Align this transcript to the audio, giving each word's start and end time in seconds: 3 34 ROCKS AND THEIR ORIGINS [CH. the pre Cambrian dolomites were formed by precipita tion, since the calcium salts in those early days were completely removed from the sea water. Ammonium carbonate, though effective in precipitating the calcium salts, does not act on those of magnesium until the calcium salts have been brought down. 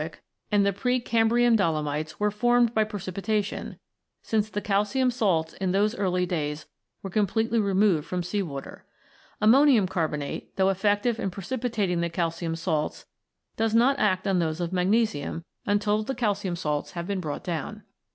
3 0.00 0.04
34 0.06 0.22
ROCKS 0.22 0.24
AND 0.52 0.64
THEIR 0.64 0.70
ORIGINS 0.70 0.78
[CH. 0.78 0.78
the 0.78 0.80
pre 0.82 1.00
Cambrian 1.00 1.56
dolomites 1.56 2.20
were 2.20 2.30
formed 2.30 2.74
by 2.74 2.84
precipita 2.86 3.44
tion, 3.44 3.78
since 4.22 4.48
the 4.48 4.60
calcium 4.62 5.10
salts 5.10 5.52
in 5.52 5.72
those 5.72 5.94
early 5.94 6.24
days 6.24 6.64
were 7.02 7.10
completely 7.10 7.60
removed 7.60 8.06
from 8.06 8.20
the 8.22 8.26
sea 8.26 8.42
water. 8.42 8.86
Ammonium 9.42 9.86
carbonate, 9.86 10.56
though 10.56 10.70
effective 10.70 11.20
in 11.20 11.30
precipitating 11.30 12.00
the 12.00 12.08
calcium 12.08 12.56
salts, 12.56 13.04
does 13.58 13.74
not 13.74 13.98
act 13.98 14.26
on 14.26 14.38
those 14.38 14.58
of 14.58 14.72
magnesium 14.72 15.44
until 15.66 16.02
the 16.02 16.14
calcium 16.14 16.56
salts 16.56 16.92
have 16.92 17.06
been 17.06 17.20
brought 17.20 17.44
down. 17.44 17.82